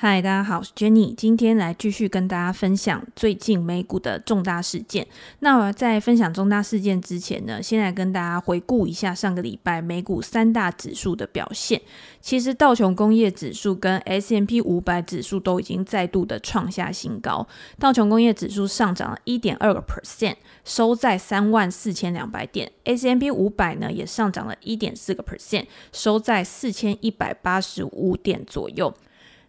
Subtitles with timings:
[0.00, 5.04] 嗨，大家好，我是 Jenny，今天来继续跟大家分享最近美股的重大事件。
[5.40, 11.82] 那我在分享重大事件之前呢，先来跟大家回顾一下上个礼拜美股三大指数的表现。
[12.20, 17.44] 其实道琼工业指数跟 S M P 五百指数都已经再度的创下新高。
[17.80, 28.94] 道琼工业指数上涨了一点二个 percent，收在三万四千两百点 S M P 五百呢也上涨了一点四个 percent，收在四千一百八十五点左右。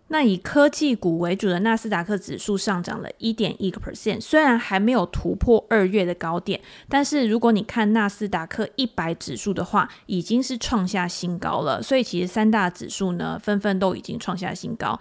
[0.09, 11.81] 那以科技股为主的纳斯达克指数上涨了一点一个 percent，虽然还没有突破二月的高点，但是如果你看纳斯达克一百指数的话，已经是创下新高了。
[11.81, 14.99] 所以其实三大指数呢，纷纷都已经创下新高。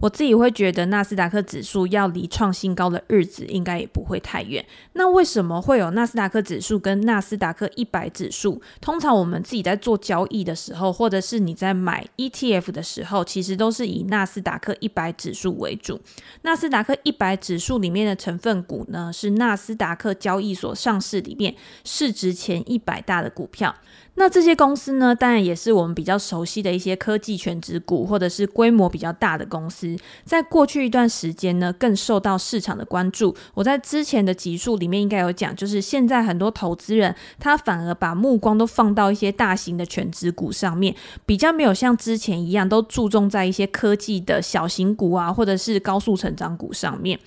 [0.00, 4.64] 我自己会觉得纳斯达克指数要离创新高的日子应该也不会太远。
[4.92, 8.62] 那为什么会有纳斯达克指数跟纳斯达克一百指数？
[8.80, 16.00] 通常我们自己在做交易的时候，或者是你在买 ETF 的时候，其实都是以纳斯达克一百指数为主。
[16.42, 23.74] 纳斯达克一百指数里面的成分股呢，是纳斯达克交易所上市里面市值前一百大的股票。
[24.18, 29.96] 那这些公司呢，当然也是我们比较熟悉的一些科技全值股，或者是规模比较大的公司。
[30.24, 33.34] 在过去一段时间呢，更受到市场的关注。
[33.54, 40.92] 我在之前的集数里面应该有讲，就是现在很多投资人他反而把目光都放到一些大型的全值股上面，
[41.24, 47.18] 比较没有像之前一样都注重在一些科技的小型股啊，或者是高速成长股上面。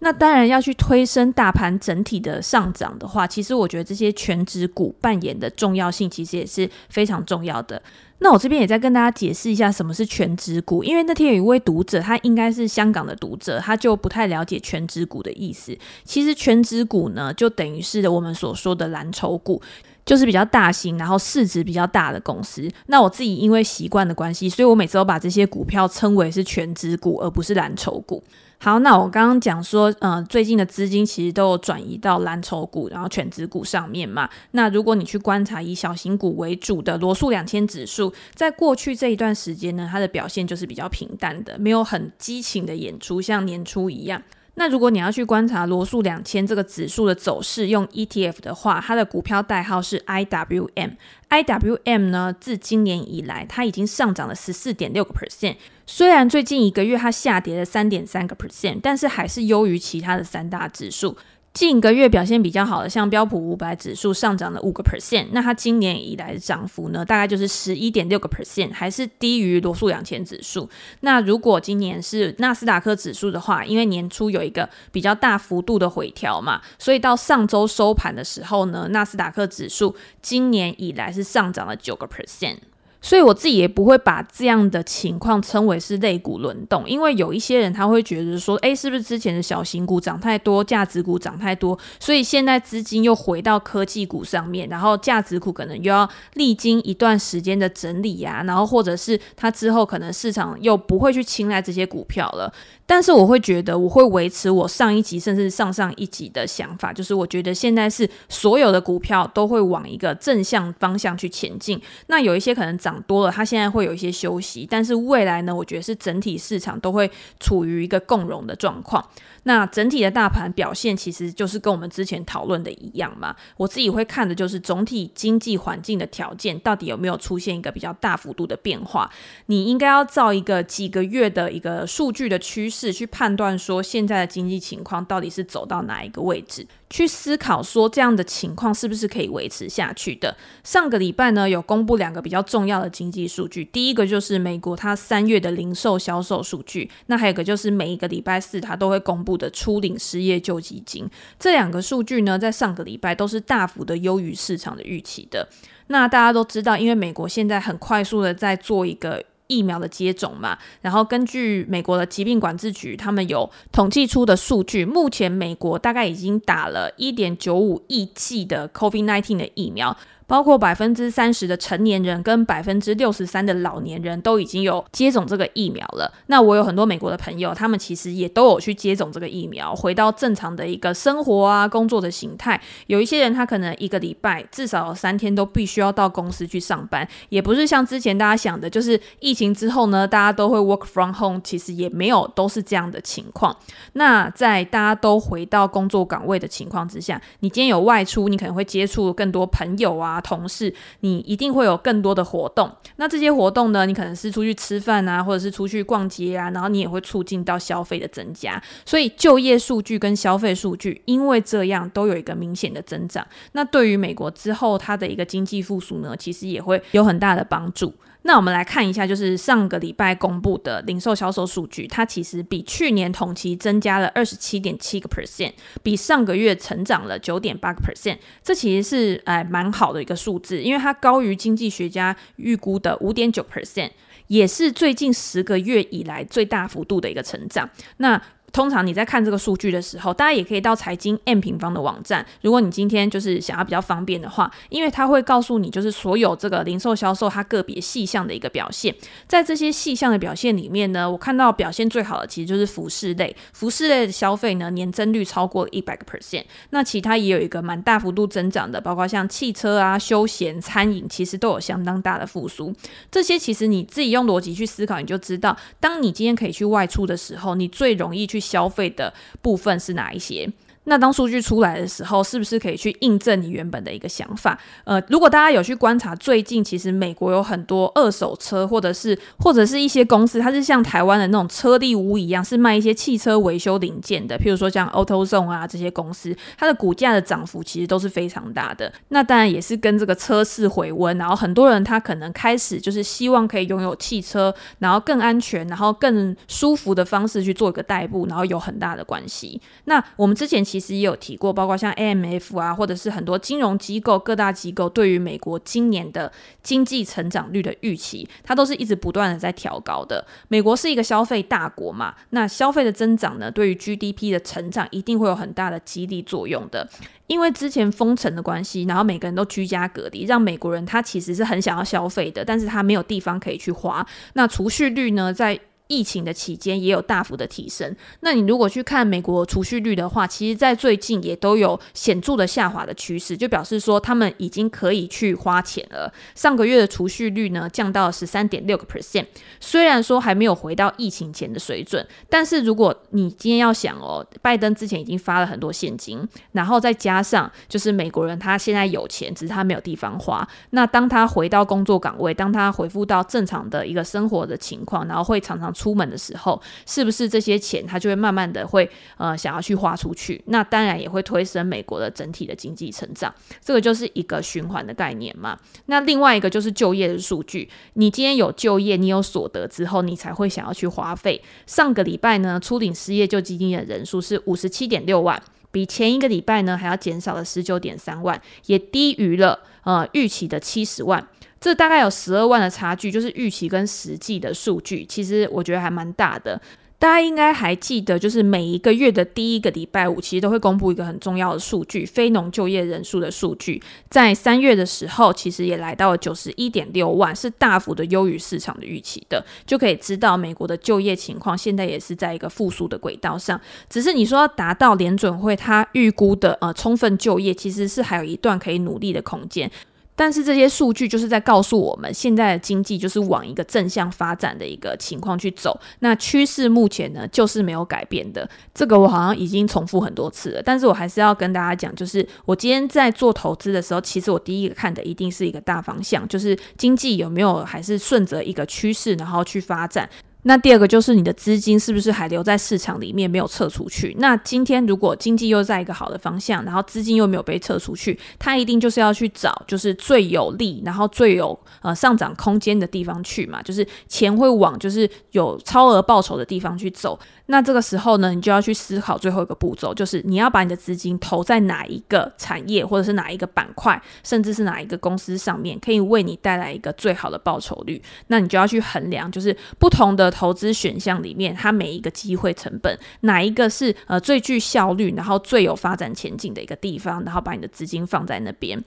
[0.00, 7.82] 那当然要去推升大盘整体的上涨的话，其实我觉得这些全职股扮演的重要性其实也是非常重要的。
[8.20, 15.76] 那我这边也再跟大家解释一下什么是全职股，因为那天有一位读者，他应该是香港的读者，他就不太了解全职股的意思。
[16.04, 19.60] 其实全职股呢，就等于是我们所说的蓝筹股，
[20.04, 22.68] 就是比较大型，然后市值比较大的公司。
[22.86, 28.22] 那我自己因为习惯的关系，所以我每次都把这些股票称为是全职股，而不是蓝筹股。
[28.60, 34.28] 好，那我刚刚讲说，呃，最近的资金其实都有转移到蓝筹股，然后权值股上面嘛。
[34.50, 44.20] 那如果你去观察以小型股为主的罗素两千指数，在过去这一段时间呢，它的表现就是比较平淡的，没有很激情的演出，像年初一样。
[44.54, 50.96] 那如果你要去观察罗素两千这个指数的走势，用 ETF 的话，它的股票代号是 IWM。
[51.30, 55.56] IWM 呢，自今年以来，它已经上涨了十四点六个 percent。
[55.86, 61.16] 虽然最近一个月它下跌了三点三个 percent，但是还是优于其他的三大指数。
[61.58, 70.70] 近一个月表现比较好的，像标普五百指数上涨了五个 percent，那它今年以来的涨幅呢，大概就是十一点六个 percent，还是低于罗素两千指数。
[71.00, 82.58] 那如果今年是纳斯达克指数的话，因为年初有一个比较大幅度的回调嘛，所以到上周收盘的时候呢，纳斯达克指数今年以来是上涨了九个 percent。
[83.00, 102.52] 所以我自己也不会把这样的情况称为是类股轮动，因为有一些人他会觉得说，哎，是不是之前的小型股涨太多，价值股涨太多，所以现在资金又回到科技股上面，然后价值股可能又要历经一段时间的整理呀，然后或者是它之后可能市场又不会去青睐这些股票了。
[102.90, 111.78] 但是我会觉得，我会维持我上一级甚至上上一级的想法，就是我觉得现在是所有的股票都会往一个正向方向去前进。
[112.06, 119.06] 那有一些可能涨多了，它现在会有一些休息，但是未来呢，我觉得是整体市场都会处于一个共荣的状况。
[119.48, 123.34] 那整体的大盘表现其实就是跟我们之前讨论的一样嘛。
[123.56, 129.10] 我自己会看的就是总体经济环境的条件到底有没有出现一个比较大幅度的变化。
[129.46, 136.66] 你应该要照一个几个月的一个数据的趋势去判断说现在的经济情况到底是走到哪一个位置。
[136.90, 140.36] 去思考说这样的情况是不是可以维持下去的。
[140.64, 151.08] 上个礼拜呢，有公布两个比较重要的经济数据，第一个就是美国它三月的零售销售数据，那还有个就是每一个礼拜四它都会公布的初领失业救济金。
[151.38, 155.48] 这两个数据呢，在上个礼拜都是大幅的优于市场的预期的。
[155.88, 159.24] 那大家都知道，因为美国现在很快速的在做一个。
[159.48, 169.96] 疫苗的接种嘛，然后根据美国的疾病管制局，他们有统计出的数据，目前美国大概已经打了一点九五亿剂的 COVID nineteen 的疫苗。
[170.28, 176.12] 包括百分之三十的成年人跟百分之六十三的老年人都已经有接种这个疫苗了。
[176.26, 182.60] 那我有很多美国的朋友，他们其实也都有去接种这个疫苗，回到正常的一个生活啊、工作的形态。
[182.88, 193.56] 有一些人他可能一个礼拜至少有三天都必须要到公司去上班，也不是像之前大家想的，就是疫情之后呢，大家都会 work from home，其实也没有都是这样的情况。
[193.94, 200.17] 那在大家都回到工作岗位的情况之下，你今天有外出，你可能会接触更多朋友啊。
[200.20, 202.70] 同事，你一定会有更多的活动。
[202.96, 208.62] 那这些活动呢，你可能是出去吃饭啊，或者是出去逛街啊，然后你也会促进到消费的增加。
[208.84, 213.26] 所以就业数据跟消费数据，因为这样都有一个明显的增长。
[213.52, 217.92] 那对于美国之后它的一个经济复苏呢，其实也会有很大的帮助。
[218.22, 228.18] 那我们来看一下，就是上个礼拜公布的零售销售数据，它其实比去年同期增加了二十七点七个 percent，比上个月成长了九点八个 percent。
[228.42, 233.90] 这其实是哎蛮好的一个数字，因为它高于经济学家预估的五点九 percent，
[234.26, 237.70] 也是最近十个月以来最大幅度的一个成长。
[237.98, 238.20] 那
[238.58, 242.26] 通常你在看这个数据的时候，大家也可以到财经 M 平方的网站。
[242.42, 248.92] 如果你今天就是想要比较方便的话，因为它会告诉你就是所有这个零售销售它个别细项的一个表现。
[249.28, 256.42] 在这些细项的表现里面呢，我看到表现最好的其实就是服饰类，服饰类的消费呢年增率超过一百个 percent。
[256.70, 262.74] 那其他也有一个蛮大幅度增长的，包括像汽车啊、休闲、餐饮，其实都有相当大的复苏。
[263.08, 268.42] 这些其实你自己用逻辑去思考，你就知道，当你今天可以去外出的时候，你最容易去。
[268.48, 269.12] 消费的
[269.42, 270.50] 部分是哪一些？
[270.88, 274.58] 那当数据出来的时候，是不是可以去印证你原本的一个想法？
[274.84, 284.38] 呃，如果大家有去观察，最近其实美国有很多二手车，或者是或者是一些公司，它是像台湾的那种车力屋一样，是卖一些汽车维修零件的。
[284.38, 288.90] 譬如说像 AutoZone 啊这些公司，它的股价的涨幅其实都是非常大的。
[289.08, 299.60] 那当然也是跟这个车市回温，然后很多人他可能开始就是希望可以拥有汽车，然后更安全，然后更舒服的方式去做一个代步，然后有很大的关系。
[299.84, 300.77] 那我们之前其。
[300.78, 306.30] 其实也有提过，包括像 AMF 啊，或者是很多金融机构、各大机构对于美国今年的
[306.62, 310.24] 经济成长率的预期，它都是一直不断的在调高的。
[310.46, 316.88] 美国是一个消费大国嘛，那消费的增长呢，对于 GDP 的成长一定会有很大的激励作用的。
[317.26, 324.06] 因为之前封城的关系，然后每个人都居家隔离，让美国人他其实是很想要消费的，但是他没有地方可以去花。
[324.34, 325.58] 那储蓄率呢，在
[325.88, 327.94] 疫情的期间也有大幅的提升。
[328.20, 336.12] 那你如果去看美国储蓄率的话，其实，在最近也都有显著的下滑的趋势，就表示说他们已经可以去花钱了。
[336.34, 339.26] 上个月的储蓄率呢，降到十三点六个 percent。
[339.58, 350.46] 虽然说还没有回到疫情前的水准，但是如果你今天要想哦，拜登之前已经发了很多现金，然后再加上就是美国人他现在有钱，只是他没有地方花。
[350.70, 355.72] 那当他回到工作岗位，当他恢复到正常的一个生活的情况，然后会常常。
[355.78, 360.42] 出门的时候，是不是这些钱他就会慢慢的会呃想要去花出去？
[360.46, 363.32] 那当然也会推升美国的整体的经济成长，
[363.64, 365.56] 这个就是一个循环的概念嘛。
[365.86, 371.40] 那另外一个就是就业的数据，你今天有就业，你有所得之后，你才会想要去花费。
[371.64, 375.40] 上个礼拜呢，初领失业救济金的人数是五十七点六万，
[375.70, 381.24] 比前一个礼拜呢还要减少了十九点三万，也低于了呃预期的七十万。
[381.60, 386.60] 这大概有十二万的差距，就是预期跟实际的数据，其实我觉得还蛮大的。
[387.00, 393.80] 大家应该还记得，就是每一个月的第一个礼拜五，其实都会公布一个很重要的数据——非农就业人数的数据。
[394.10, 403.60] 在三月的时候，其实也来到了九十一点六万，是大幅的优于市场的预期的，就可以知道美国的就业情况现在也是在一个复苏的轨道上。
[403.88, 409.70] 只是你说要达到联准会他预估的呃充分就业，其实是还有一段可以努力的空间。
[410.18, 415.78] 但是这些数据就是在告诉我们，现在的经济就是往一个正向发展的一个情况去走。
[416.00, 418.50] 那趋势目前呢，就是没有改变的。
[418.74, 430.10] 这个我好像已经重复很多次了，但是我还是要跟大家讲，就是我今天在做投资的时候，其实我第一个看的一定是一个大方向，就是经济有没有还是顺着一个趋势，然后去发展。
[430.42, 434.16] 那第二个就是你的资金是不是还留在市场里面没有撤出去？
[434.18, 447.18] 那今天如果经济又在一个好的方向，然后资金又没有被撤出去，它一定就是要去找就是最有利，然后最有呃上涨空间的地方去嘛，就是钱会往就是有超额报酬的地方去走。
[447.50, 458.02] 那这个时候呢，你就要去思考最后一个步骤，就是你要把你的资金投在哪一个产业，或者是哪一个板块，甚至是哪一个公司上面，可以为你带来一个最好的报酬率。
[458.26, 468.78] 那你就要去衡量，就是不同的投资选项里面，它每一个机会成本，哪一个是呃最具效率，然后最有发展前景的一个地方，然后把你的资金放在那边。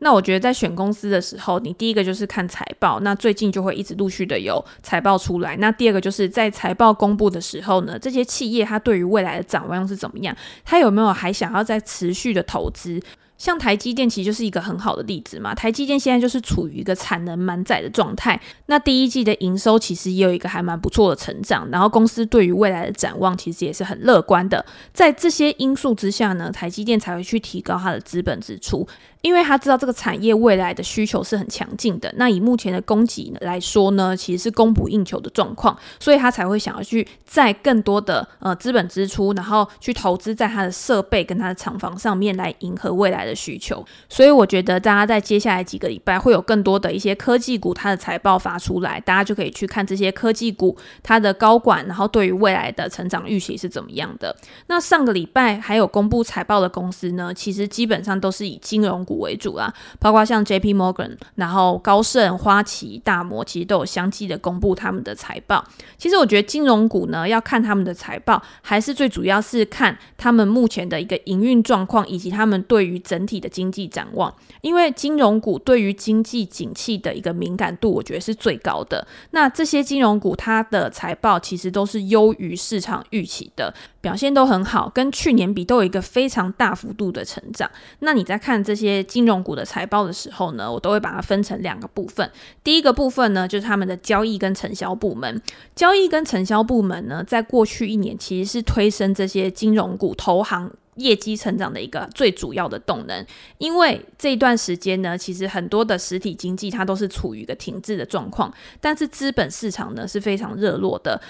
[0.00, 5.56] 那我觉得在选公司的时候，你第一个就是看财报，那最近就会一直陆续的有财报出来。
[5.56, 10.36] 那第二个就是在财报公布的时候呢，这些企业它对于未来的展望是怎么样？
[10.64, 13.00] 它有没有还想要再持续的投资？
[13.36, 24.66] 像台积电其实就是一个很好的例子嘛，台积电现在就是处于一个产能满载的状态，那第一季的营收其实也有一个还蛮不错的成长，然后公司对于未来的展望其实也是很乐观的。
[24.92, 28.84] 在这些因素之下呢，台积电才会去提高它的资本支出。
[29.20, 32.12] 因为他知道这个产业未来的需求是很强劲的。
[32.16, 43.84] 那以目前的供给来说呢，其实是供不应求的状况，所以他才会想要去在更多的呃资本支出，然后去投资在他的设备跟他的厂房上面来迎合未来的需求。
[44.08, 54.34] 所以我觉得大家在接下来几个礼拜会有更多的一些科技股它的财报发出来，大家就可以去看这些科技股它的高管，然后对于未来的成长预期是怎么样的。
[54.68, 65.64] 那上个礼拜还有公布财报的公司呢，其实基本上都是以金融股为主啊，包括像 J P Morgan，然后高盛、花旗、大摩，其实都有相继的公布他们的财报。
[65.96, 74.34] 其实我觉得金融股呢，要看他们的财报，还是最主要是看他们目前的一个营运状况，以及他们对于整体的经济展望。
[74.60, 79.06] 因为金融股对于经济景气的一个敏感度，我觉得是最高的。
[79.30, 83.72] 那这些金融股它的财报其实都是优于市场预期的。
[84.00, 87.68] 表现都很好，跟去年比都有一个非常大幅度的成长。
[87.98, 92.30] 那你在看这些金融股的财报的时候呢，我都会把它分成两个部分。
[92.62, 95.40] 第一个部分呢，就是他们的交易跟承销部门。
[95.74, 103.24] 交易跟承销部门呢，在过去一年其实是推升这些金融股投行业绩成长的一个最主要的动能。
[103.58, 111.20] 因为这一段时间呢，其实很多的实体经济它都是处于一个停滞的状况，但是资本市场呢是非常热络的。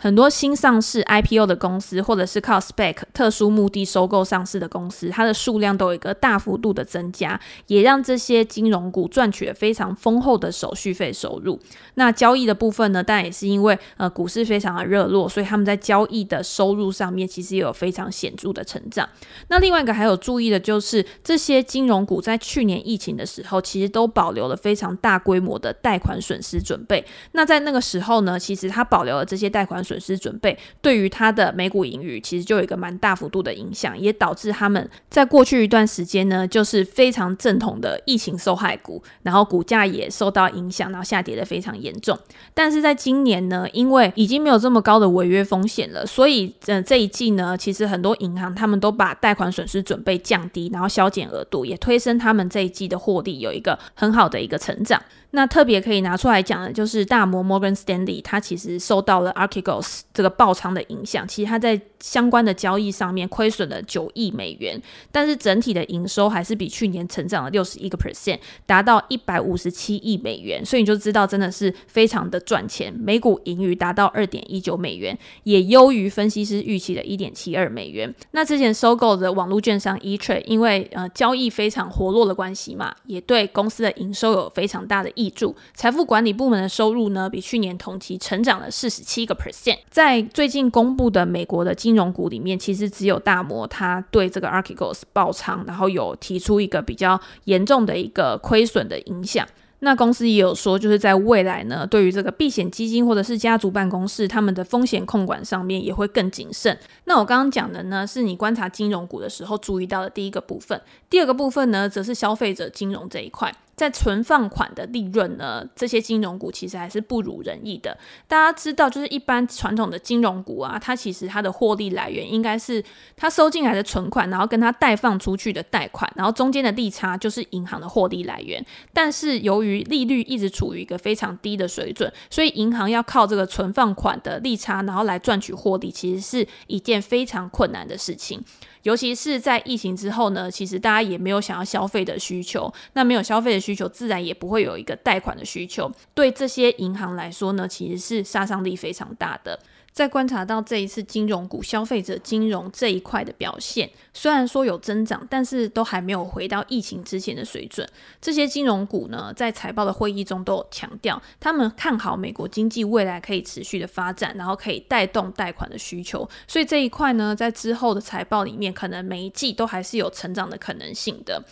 [0.00, 11.58] 很多新上市 IPO 的公司，或者是靠 SPAC 特殊目的收购上市的公司，它的数量都有一个大幅度的增加，也让这些金融股赚取了非常丰厚的手续费收入。
[11.94, 19.08] 那交易的部分呢，当然也是因为呃股市非常的热络，所以他们在交易的收入上面其实也有非常显著的成长。
[19.48, 27.04] 那另外一个还有注意的就是，这些金融股在去年疫情的时候，其实都保留了非常大规模的贷款损失准备。
[27.32, 29.84] 那在那个时候呢，其实它保留了这些贷款。
[29.88, 42.18] 损失准备对于它的每股盈余其实就有一个蛮大幅度的影响，也导致他们在过去一段时间呢，就是非常正统的疫情受害股，然后股价也受到影响，然后下跌得非常严重。
[42.52, 55.00] 但是在今年呢，因为已经没有这么高的违约风险了，所以呃这一季呢，其实很多银行他们都把贷款损失准备降低，然后削减额度，也推升他们这一季的获利有一个很好的一个成长。
[55.32, 64.80] 那特别可以拿出来讲的，就是大摩 Morgan Stanley，它其实受到了 Archegos 这个爆仓的影响，其实它在相关的交易上面亏损了九亿美元，
[65.12, 78.14] 但是整体的营收还是比去年成长了六十一个 percent，达到一百五十七亿美元，所以你就知道真的是非常的赚钱，每股盈余达到二点一九美元，也优于分析师预期的一点七二美元。
[78.30, 85.56] 那之前收购的网络券商 E-Trade，因为呃交易非常活络的关系嘛，也对公司的营收有非常大的挹注。
[85.74, 89.78] 财富管理部门的收入呢，比去年同期成长了四十七个 percent。
[89.90, 99.44] 在最近公布的美国的金融股里面，其实只有大摩它对这个 Archegos 爆仓，然后有提出一个比较严重的一个亏损的影响。
[99.80, 106.76] 那公司也有说，就是在未来呢，对于这个避险基金或者是家族办公室，他们的风险控管上面也会更谨慎。
[107.04, 110.80] 那我刚刚讲的呢，是你观察金融股的时候注意到的第一个部分。
[111.08, 113.54] 第二个部分呢，则是消费者金融这一块。
[113.78, 117.96] 在存放款的利润呢，这些金融股其实还是不如人意的。
[118.26, 122.82] 大家知道，就是一般传统的金融股啊，它其实它的获利来源应该是
[123.16, 128.62] 它收进来的存款，然后跟它贷放出去的贷款，然后中间的利差就是银行的获利来源。
[128.92, 138.42] 但是由于利率一直处于一个非常低的水准，所以银行要靠这个存放款的利差，然后来赚取获利，其实是一件非常困难的事情。
[138.82, 145.90] 尤其是在疫情之后呢，其实大家也没有想要消费的需求，那没有消费的需求，自然也不会有一个贷款的需求。
[146.14, 149.58] 对这些银行来说呢，其实是杀伤力非常大的。
[149.92, 157.88] 在观察到这一次金融股、消费者金融这一块的表现，虽然说有增长，但是都还没有回到疫情之前的水准。
[158.20, 166.28] 这些金融股呢，在财报的会议中都有强调，他们看好美国经济未来可以持续的发展，然后可以带动贷款的需求。
[166.46, 171.42] 所以这一块呢，在之后的财报里面，可能每一季都还是有成长的可能性的。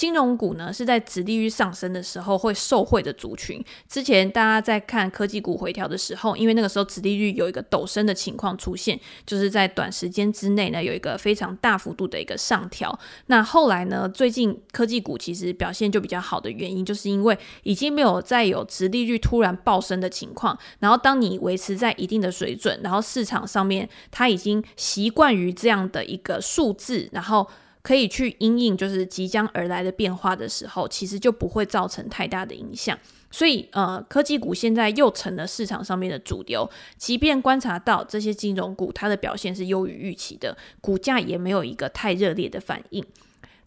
[0.00, 3.62] 金融股呢，是在殖利率上升的时候会受惠的族群。
[3.86, 12.98] 之前大家在看科技股回调的时候，因为那个时候殖利率有一个陡升的情况出现，就是在短时间之内呢，有一个非常大幅度的一个上调。
[13.26, 20.58] 那后来呢，最近科技股其实表现就比较好的原因，就是因为已经没有再有殖利率突然暴升的情况。
[20.78, 27.46] 然后当你维持在一定的水准，然后市场上面它已经习惯于这样的一个数字，然后。
[27.82, 32.98] 可以去因应就是即将而来的变化的时候，其实就不会造成太大的影响。
[33.30, 36.68] 所以，呃，科技股现在又成了市场上面的主流。
[36.96, 43.04] 即便观察到这些金融股它的表现是优于预期的，股价也没有一个太热烈的反应。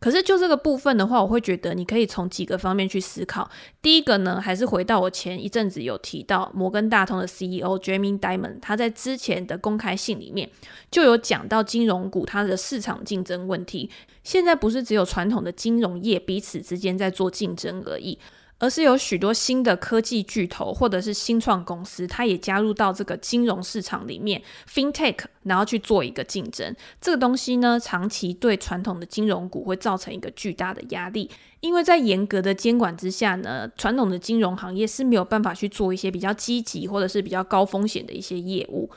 [0.04, 3.50] 可是就这个部分的话，我会觉得你可以从几个方面去思考。
[3.82, 10.50] 第一个呢，还是回到我前一阵子有提到摩根大通的 CEO Jamie Dimon，他在之前的公开信里面
[10.92, 13.90] 就有讲到金融股它的市场竞争问题。
[14.26, 18.20] 现在不是只有传统的金融业彼此之间在做竞争而已。
[18.64, 24.42] 而是有许多新的科技巨头或者是新创公司，它也加入到这个金融市场里面
[24.74, 26.74] ，FinTech，然后去做一个竞争。
[27.02, 31.30] 这个东西呢，长期对传统的金融股会造成一个巨大的压力，
[31.60, 38.90] 因为在严格的监管之下呢，传统的金融行业是没有办法去做一些比较积极或者是比较高风险的一些业务。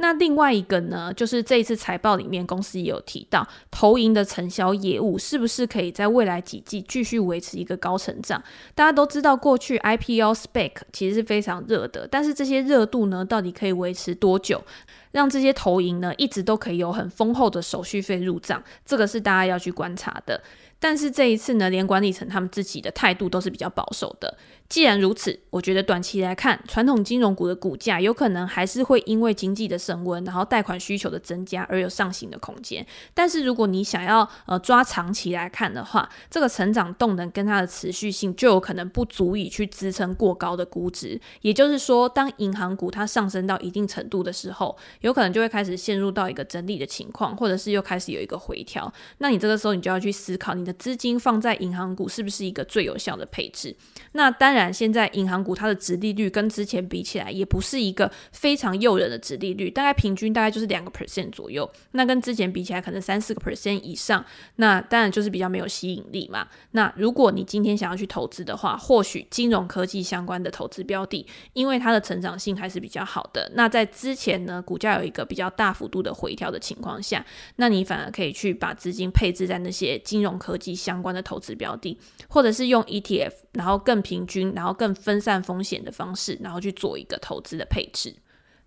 [0.00, 8.42] 那另外一个呢，就是这一次财报里面，公司也有提到，投银的承销业务是不是可以在未来几季继续维持一个高成长？
[8.74, 14.64] 大家都知道，过去 IPO spec 其实是非常热的，但是这些热度呢，到底可以维持多久？
[15.12, 20.40] 让这些投银呢，一直都可以有很丰厚的手续费入账，这个是大家要去观察的。
[20.78, 24.38] 但是这一次呢，连管理层他们自己的态度都是比较保守的。
[24.70, 32.86] 既然如此，我觉得短期来看，传统金融股的股价有可能还是会因为经济的升温，然后贷款需求的增加而有上行的空间。
[33.12, 41.20] 但是如果你想要呃抓长期来看的话，这个成长动能跟它的持续性就有可能不足以去支撑过高的估值。
[41.40, 48.92] 也就是说，当银行股它上升到一定程度的时候，有可能就会开始陷入到一个整理的情况，或者是又开始有一个回调。
[49.18, 53.74] 那你这个时候你就要去思考，你的资金放在银行股是不是一个最有效的配置？
[54.12, 54.59] 那当然。
[54.72, 61.70] 现在银行股它的值利率跟之前比起来，也不是一个非常诱人的值利率，大概平均大概就是两个 percent 左右。
[61.92, 64.24] 那跟之前比起来，可能三四个 percent 以上，
[64.56, 66.48] 那当然就是比较没有吸引力嘛。
[66.72, 73.52] 那如果你今天想要去投资的话，或许金融科技相关的投资标的，因为它的成长性还是比较好的。
[73.54, 77.24] 那在之前呢，股价有一个比较大幅度的回调的情况下，
[77.56, 81.96] 那你反而可以去把资金配置在那些金融科技相关的投资标的，
[82.28, 84.49] 或者是用 ETF，然后更平均。
[84.54, 88.14] 然后更分散风险的方式，然后去做一个投资的配置。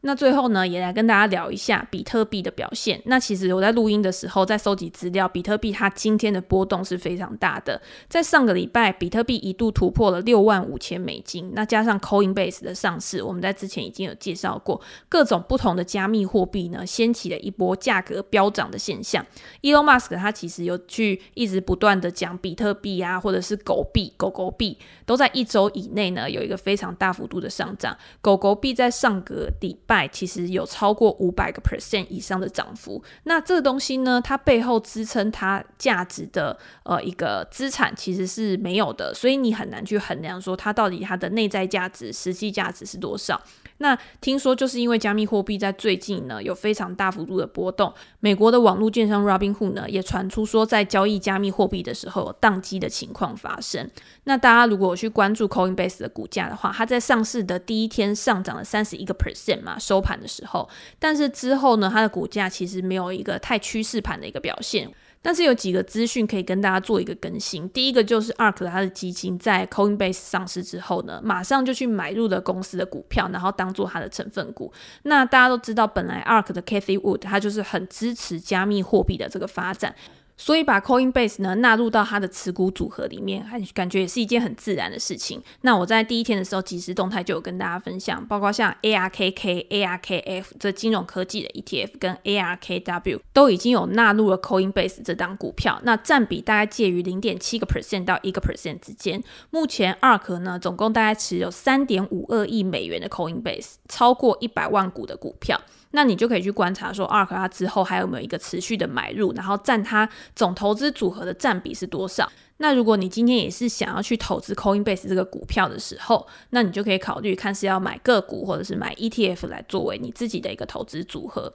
[0.06, 3.02] 那最后呢，也来跟大家聊一下比特币的表现。
[3.06, 7.82] 那其实我在录音的时候，在收集资料，比特币它今天的波动是非常大的。
[8.10, 11.54] 在上个礼拜，比特币一度突破了六万五千美金。
[11.56, 19.26] 那加上 Coinbase 的上市，我们在之前已经有介绍过，各种不同的加密货币呢，掀起了一波价格飙涨的现象。
[19.62, 27.98] Elon Musk 他其实有去一直不断的讲比特币啊，或者是狗币、狗狗币，都在一周以内呢有一个非常大幅度的上涨。
[28.20, 29.93] 狗狗币在上个礼拜。
[30.08, 43.40] 其实有超过五百个 percent 以上的涨幅，那这个东西呢，它背后支撑它价值的呃一个资产其实是没有的，所以你很难去衡量说它到底它的内在价值、实际价值是多少。
[43.80, 53.90] 那听说就是因为加密货币在最近呢有非常大幅度的波动，美国的网络券商 Robinhood 呢也传出说在交易加密货币的时候有宕机的情况发生。
[54.26, 64.90] 那大家如果去关注 Coinbase 的股价的话，它在上市的第一天上涨了三十一个 percent 嘛，收盘的时候，但是之后呢，它的股价其实没有一个太趋势盘的一个表现。
[65.24, 67.68] 但是有几个资讯可以跟大家做一个更新。
[67.70, 74.72] 第一个就是 ARK 它的基金在 Coinbase 上市之后呢，马上就去买入了公司的股票，然后当做它的成分股。
[75.04, 79.96] 那大家都知道，本来 ARK 的 Cathy Wood 他就是很支持加密货币的这个发展。
[80.36, 85.42] 所以把 Coinbase 呢纳入到它的持股组合里面，还感觉也是一件很自然的事情。
[85.62, 99.24] 那我在第一天的时候，即时动态就有跟大家分享，包括像 ARKK、ARKF 这金融科技的 ETF 跟 ARKW 都已经有纳入了 Coinbase 这档股票，那占比大概介于零点七个 percent 到一个 percent 之间。
[99.52, 105.62] 目前 ARK 呢总共大概持有三点五二亿美元的 Coinbase，超过一百万股的股票。
[105.96, 112.28] 那你就可以去观察说，ARK 它之后还有没有一个持续的买入，然后占它总投资组合的占比是多少？
[112.58, 121.54] 那如果你今天也是想要去投资 Coinbase 这个股票的时候，那你就可以考虑看是要买个股或者是买 ETF 来作为你自己的一个投资组合。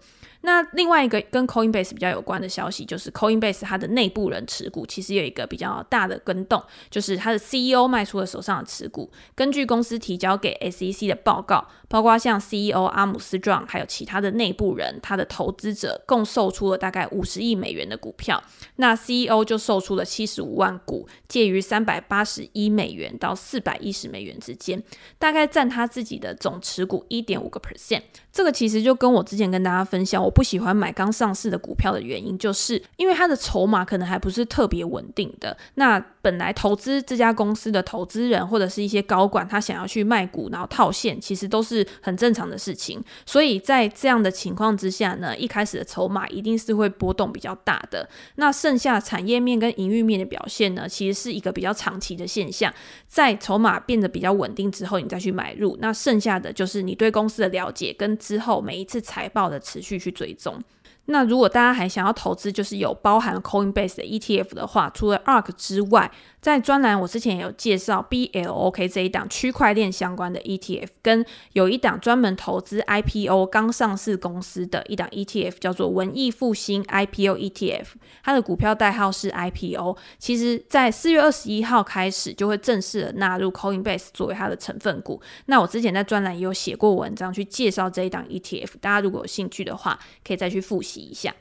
[0.48, 9.10] 那另外一个跟 Coinbase 比较有关的消息，就是 Coinbase 它的内部人持股其实有一个比较大的更动，就是它的 CEO 卖出了手上的持股。
[9.34, 18.42] 根据公司提交给 SEC 的报告，包括像 CEO 阿姆斯壮还有其他的内部人，他的投资者共售出了大概五十亿美元的股票。
[18.76, 24.82] 那 CEO 就售出了七十五万股，介于三百八十一美元到四百一十美元之间，
[25.18, 28.00] 大概占他自己的总持股一点五个 percent。
[28.32, 35.56] 这个其实就跟我之前跟大家分享，我不喜欢买刚上市的股票的原因，就是因为它的筹码可能还不是特别稳定的。
[35.74, 43.02] 那本来投资这家公司的投资人或者是一些高管，他想要去卖股然后套现，其实都是很正常的事情。
[43.24, 48.06] 所以在这样的情况之下呢，一开始的筹码一定是会波动比较大的。
[48.34, 52.70] 那剩下产业面跟营运面的表现呢，其实是一个比较长期的现象。
[53.06, 60.62] 在筹码变得比较稳定之后，你再去买入，那剩下的就是你对公司的了解跟之后每一次财报的持续去追踪。
[61.10, 66.10] 那如果大家还想要投资，就是有包含 Coinbase 的 ETF 的话，除了 ARK 之外，
[66.42, 77.86] 在专栏我之前也有介绍 BLOK 这一档区块链相关的 ETF，跟有一档专门投资 IPO 刚上市公司的一档 ETF，叫做文艺复兴 IPO ETF，
[78.22, 79.96] 它的股票代号是 IPO。
[80.18, 85.20] 其实，在四月二十一号开始就会正式的纳入 Coinbase 作为它的成分股。
[85.46, 91.34] 那我之前在专栏也有写过文章去介绍这一档 ETF，大家如果有兴趣的话，可以再去复习一下。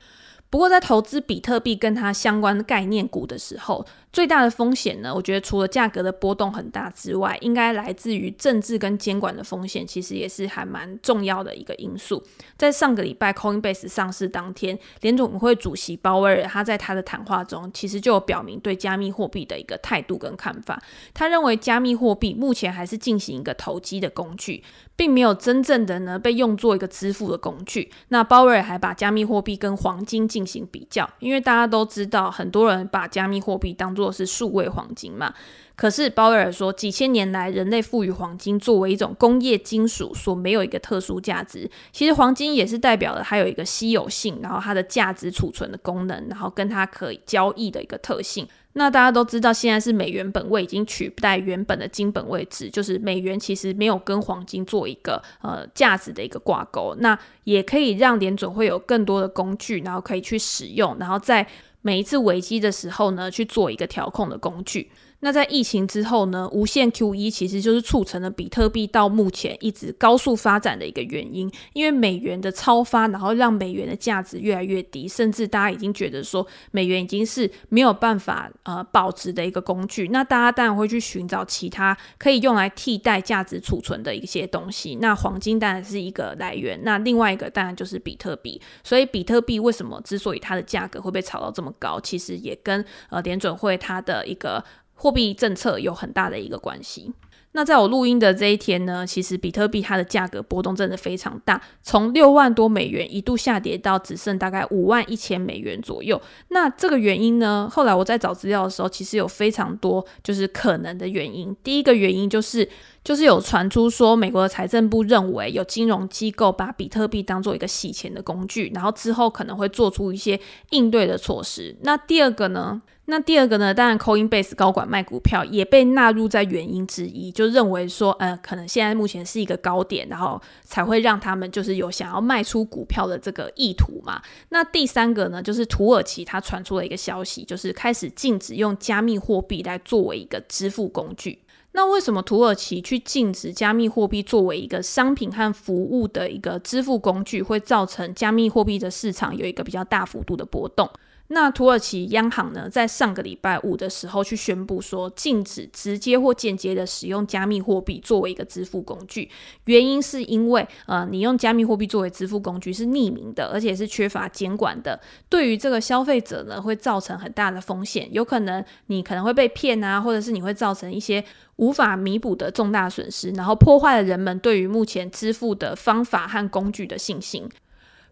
[0.49, 3.85] 不过，在投资比特币跟它相关概念股的时候，
[4.17, 12.23] 最大的风险呢，我觉得除了价格的波动很大之外，应该来自于政治跟监管的风险，其实也是还蛮重要的一个因素。
[12.57, 20.81] 在上个礼拜 Coinbase 上市当天，联总会主席鲍威尔他在他的谈话中，其实就有表明对加密货币的一个态度跟看法。
[21.13, 24.63] 他认为加密货币目前还是进行一个投机的工具，
[24.95, 27.91] 并没有真正的呢被用作一个支付的工具。
[28.07, 35.33] 那鲍威尔还把加密货币跟黄金进行比较，因为大家都知道，很多人把加密货币当做作是数位黄金嘛，
[35.75, 41.69] 可是鲍威尔说，几千年来人类赋予黄金作为一种工业金属所没有一个特殊价值。
[41.91, 48.47] 其实黄金也是代表了它有一个稀有性，然后它的价值储存的功能，然后跟它可以交易的一个特性。
[48.73, 56.95] 那大家都知道，现在是美元本位已经取代原本的金本位制，就是美元其实没有跟黄金做一个呃价值的一个挂钩。
[56.99, 61.47] 那也可以让联准会有更多的工具，然后可以去使用，然后在。
[61.81, 64.91] 每一次危机的时候呢，去做一个调控的工具。
[65.21, 71.51] 那在疫情之后呢，无限 QE 其实就是促成了比特币到目前一直高速发展的一个原因。
[71.73, 80.09] 因为美元的超发，然后让美元的价值越来越低，甚至大家已经觉得说美元已经是没有办法呃保值的一个工具。
[80.09, 84.97] 那大家当然会去寻找其他可以用来替代价值储存的一些东西。
[85.01, 88.61] 那黄金当然是一个来源，那另外一个当然就是比特币。
[88.83, 94.63] 所以比特币为什么之所以它的价格会被炒到这么高，其实也跟呃联准会它的一个。
[94.97, 97.13] 货币政策有很大的一个关系。
[97.53, 106.21] 那在我录音的这一天呢，其实比特币它的价格波动真的非常大，从六万多美元一度下跌到只剩大概五万一千美元左右。
[106.49, 111.55] 那这个原因呢，后来我在找资料的时候，其实有非常多就是可能的原因。
[111.63, 112.67] 第一个原因就是，
[113.03, 120.39] 就是有传出说，美国的财政部认为有金融机构把比特币当做一个洗钱的工具，然后之后可能会做出一些
[120.71, 121.75] 应对的措施。
[121.81, 122.83] 那第二个呢？
[123.09, 134.21] 那第二个呢，当然，Coinbase 高管卖股票也被纳入在原因之一，就认为说，呃，可能现在目前是一个高点，然后才会让他们就是有想要卖出股票的这个意图嘛。
[134.49, 141.39] 那第三个呢，就是土耳其它传出了一个消息，就是开始禁止用加密货币来作为一个支付工具。
[141.71, 150.89] 那为什么土耳其去禁止加密货币作为一个商品和服务的一个支付工具，会造成加密货币的市场有一个比较大幅度的波动？
[151.29, 159.29] 那土耳其央行呢，在上个礼拜五的时候去宣布说，禁止直接或间接的使用加密货币作为一个支付工具。
[159.65, 171.21] 原因是因为，呃，你用加密货币作为支付工具是匿名的，而且是缺乏监管的，对于这个消费者呢，会造成很大的风险，有可能你可能会被骗啊，或者是你会造成一些
[171.57, 177.49] 无法弥补的重大损失，然后破坏了人们对于目前支付的方法和工具的信心。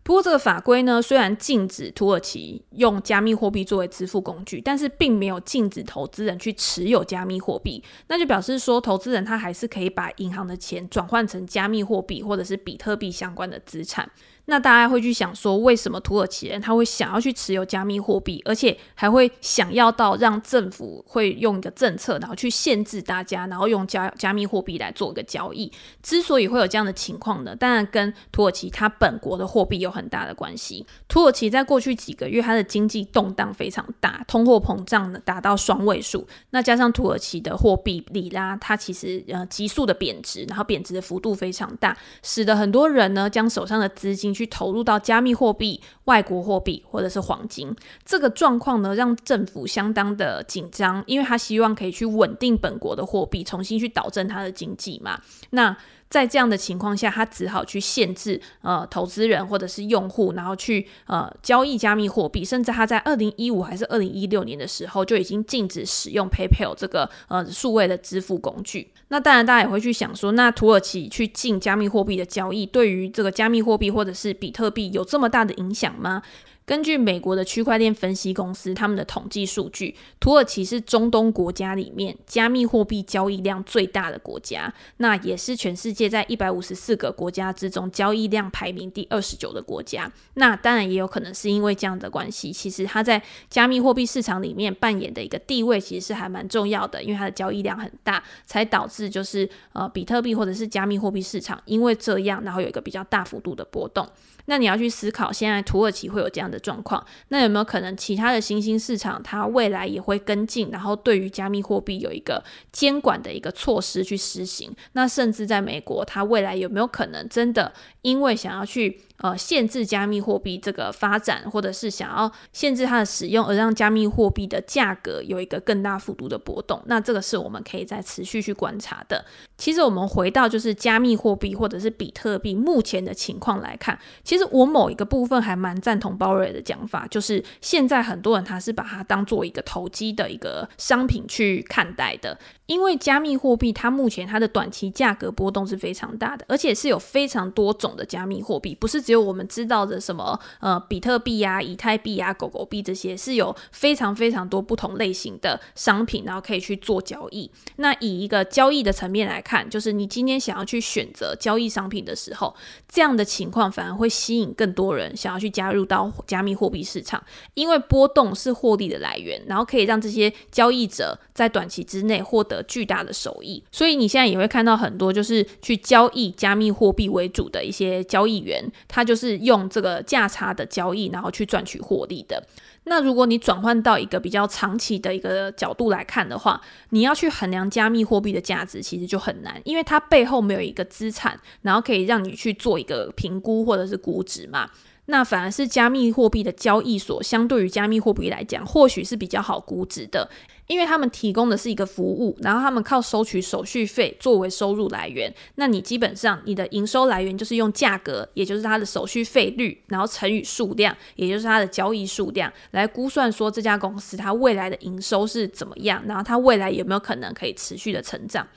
[0.06, 7.84] 不过，这个法规呢，虽然禁止土耳其用加密货币作为支付工具，但是并没有禁止投资人去持有加密货币。
[8.08, 14.08] 那就表示说，投资人他还是可以把银行的钱转换成加密货币或者是比特币相关的资产。
[14.48, 25.72] 那大家会去想说，为什么土耳其人他会想要去持有加密货币，而且还会想要到让政府会用一个政策，然后去限制大家，然后用加加密货币来做一个交易。
[26.04, 30.86] 之所以会有这样的情况呢，当然跟土耳其它本国的货币有很大的关系。
[31.08, 36.28] 土耳其在过去几个月，它的经济动荡非常大，通货膨胀呢达到双位数。
[36.52, 44.35] 那加上土耳其的货币里拉，它其实呃急速的贬值，然后贬值的幅度非常大，使得很多人呢将手上的资金。
[44.36, 55.20] 去投入到加密货币、外国货币或者是黄金，这个状况呢，让政府相当的紧张，因为他希望可以去稳定本国的货币，重新去导正他的经济嘛。
[55.52, 55.76] 那
[56.10, 68.92] 在这样的情况下，他只好去限制呃投资人或者是用户，然后去呃交易加密货币，甚至他在二零一五还是二零一六年的时候就已经禁止使用 PayPal 这个呃数位的支付工具。
[69.10, 76.22] 那当然，大家也会去想说，那土耳其去禁加密货币的交易，对于这个加密货币或者是比特币有这么大的影响吗？
[76.66, 90.12] 根据美国的区块链分析公司他们的统计数据，土耳其是中东国家里面加密货币交易量最大的国家，那也是全世界在一百五十四个国家之中交易量排名第二十九的国家。
[90.34, 104.08] 那当然也有可能是因为这样的关系，其实它在加密货币市场里面扮演的一个地位其实是还蛮重要的，因为它的交易量很大，才导致就是呃比特币或者是加密货币市场因为这样，然后有一个比较大幅度的波动。
[104.46, 114.74] 那你要去思考，现在土耳其会有这样的状况，那有没有可能其他的新兴市场它未来也会跟进，然后对于加密货币有一个监管的一个措施去实行？
[114.94, 117.74] 那甚至在美国，它未来有没有可能真的
[118.06, 126.80] 因为想要去呃限制加密货币这个发展，或者是想要限制它的使用，而让加密货币的价格有一个更大幅度的波动？
[126.86, 129.26] 那这个是我们可以再持续去观察的。
[129.58, 142.38] 其实我们回到就是加密货币或者是比特币目前的情况来看，其实我某一个部分还蛮赞同鲍瑞的讲法，就是现在很多人他是把它当做一个投机的一个商品去看待的。
[142.68, 157.52] 因为加密货币它目前它的短期价格波动是非常大的，而且是有非常多种的加密货币，不是只有我们知道的什么呃比特币啊、以太币啊、狗狗币这些，是有非常非常多不同类型的商品，然后可以去做交易。
[157.76, 162.56] 那以一个交易的层面来看，就是你今天想要去选择交易商品的时候，
[162.90, 167.24] 这样的情况反而会吸引更多人想要去加入到加密货币市场，
[167.54, 172.55] 因为波动是获利的来源，然后可以让这些交易者在短期之内获得。
[172.64, 182.44] 巨大的收益，所以你现在也会看到很多就是去交易加密货币为主的一些交易员，他就是用这个价差的交易，然后去赚取获利的。
[182.88, 194.70] 那如果你转换到一个比较长期的一个角度来看的话，你要去衡量加密货币的价值，其实就很难，因为它背后没有一个资产，然后可以让你去做一个评估或者是估值嘛。
[195.08, 200.30] 那反而是加密货币的交易所，相对于加密货币来讲，或许是比较好估值的。
[200.68, 205.32] 因为他们提供的是一个服务，然后他们靠收取手续费作为收入来源。
[205.56, 218.48] 那你基本上你的营收来源就是用价格，也就是它的手续费率，然后乘以数量，也就是它的交易数量，来估算说这家公司它未来的营收是怎么样，然后它未来有没有可能可以持续的成长。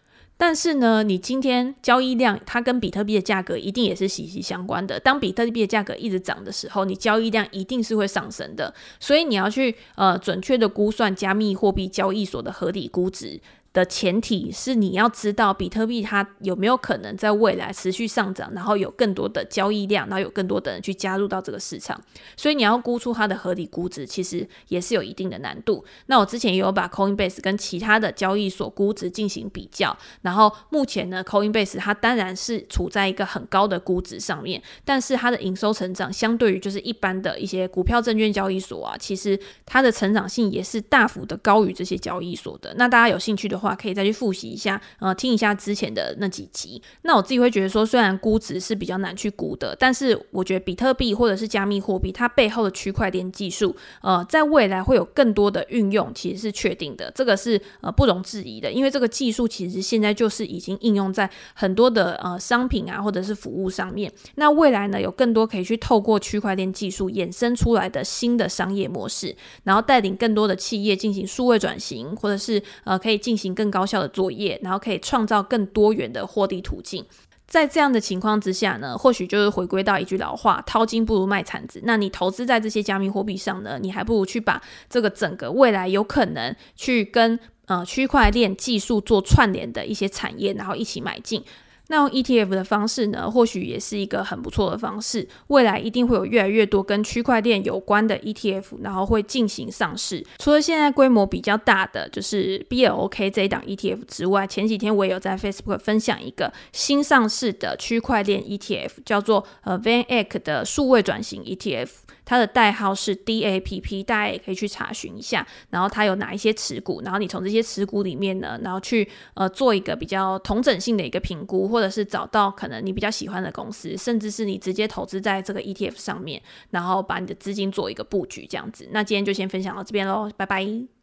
[0.40, 4.98] 但是呢，你今天交易量它跟比特币的价格一定也是息息相关的。
[5.01, 8.72] 当比特币的价格一直涨的时候，你交易量一定是会上升的。
[9.01, 13.40] 所以你要去呃准确的估算加密货币交易所的合理估值。
[13.79, 22.01] 的前提是你要知道比特币它有没有可能在未来持续上涨，然后有更多的交易量，然后有更多的人去加入到这个市场，
[22.37, 25.85] 所以你要估出它的合理估值，其实也是有一定的难度。
[26.07, 42.75] 那我之前也有把 Coinbase 跟其他的交易所估值进行比较，然后目前呢，Coinbase 它当然是处在一个很高的估值上面，但是它的营收成长相对于就是一般的一些股票证券交易所啊，其实它的成长性也是大幅的高于这些交易所的。
[42.77, 46.81] 那大家有兴趣的话，可以再去复习一下，呃，听一下之前的那几集。
[47.02, 57.11] 那我自己会觉得说，虽然估值是比较难去估的，但是我觉得比特币或者是加密货币，它背后的区块链技术，呃，在未来会有更多的运用，其实是确定的。
[57.14, 64.12] 这个是呃不容置疑的，因为这个技术其实现在就是已经应用在很多的呃商品啊或者是服务上面。
[64.37, 73.47] 那未来呢，有更多可以去透过区块链技术衍生出来的新的商业模式，然后带领更多的企业进行数位转型，或者是呃可以进行。
[73.54, 77.04] 更高效的作业，然后可以创造更多元的获利途径。
[77.46, 91.42] 在这样的情况之下呢，或许就是回归到一句老话：“淘金不如卖铲子。”那你投资在这些加密货币上呢，你还不如去把这个整个未来有可能去跟呃区块链技术做串联的一些产业，然后一起买进。
[91.88, 95.27] 那用 ETF 的方式呢，或许也是一个很不错的方式。
[95.48, 100.24] 未来一定会有越来越多跟区块链有关的 ETF，然后会进行上市。
[100.38, 111.88] 除了现在规模比较大的就是 BLOK 这一档 ETF 之外，前几天我也有在 Facebook 分享一个新上市的区块链 ETF，叫做呃 VanEck 的数位转型 ETF。
[112.29, 115.47] 它的代号是 DAPP，大家也可以去查询一下。
[115.71, 128.87] 然后它有哪一些持股，然后你从这些持股里面呢，然后去呃做一个比较同整性的一个评估，或者是找到可能你比较喜欢的公司，甚至是你直接投资在这个 ETF 上面，然后把你的资金做一个布局这样子。
[128.93, 130.97] 那今天就先分享到这边喽，拜拜。